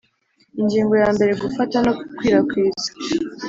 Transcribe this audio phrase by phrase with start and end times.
[0.61, 2.87] Ingingo ya mbere Gufata no gukwirakwiza